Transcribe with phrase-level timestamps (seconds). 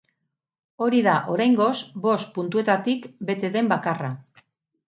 [0.85, 1.69] Hori da, oraingoz,
[2.07, 4.13] bost puntuetatik bete den bakarra.